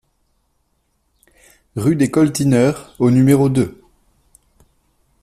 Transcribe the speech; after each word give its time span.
Rue 1.75 1.95
des 1.95 2.09
Coltineurs 2.09 2.95
au 2.97 3.11
numéro 3.11 3.49
deux 3.49 3.83